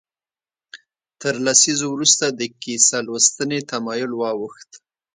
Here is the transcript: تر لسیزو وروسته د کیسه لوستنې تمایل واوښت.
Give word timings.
تر 1.21 1.33
لسیزو 1.45 1.87
وروسته 1.91 2.25
د 2.29 2.41
کیسه 2.61 2.97
لوستنې 3.07 3.59
تمایل 3.71 4.11
واوښت. 4.15 4.69